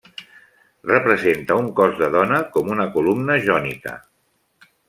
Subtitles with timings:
[0.91, 3.99] Representa un cos de dona com una columna jònica.